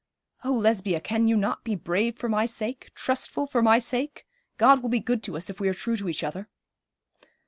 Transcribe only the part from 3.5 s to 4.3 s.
my sake?